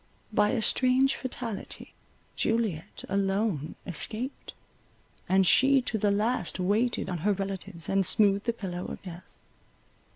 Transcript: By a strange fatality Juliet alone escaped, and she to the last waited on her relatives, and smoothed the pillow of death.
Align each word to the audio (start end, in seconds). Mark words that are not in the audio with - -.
By 0.33 0.49
a 0.49 0.63
strange 0.63 1.15
fatality 1.15 1.93
Juliet 2.35 3.03
alone 3.07 3.75
escaped, 3.85 4.55
and 5.29 5.45
she 5.45 5.79
to 5.83 5.99
the 5.99 6.09
last 6.09 6.59
waited 6.59 7.07
on 7.07 7.19
her 7.19 7.33
relatives, 7.33 7.87
and 7.87 8.03
smoothed 8.03 8.45
the 8.47 8.51
pillow 8.53 8.87
of 8.87 9.03
death. 9.03 9.29